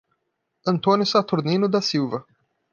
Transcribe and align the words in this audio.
Antônio 0.65 1.05
Saturnino 1.05 1.69
da 1.69 1.79
Silva 1.79 2.25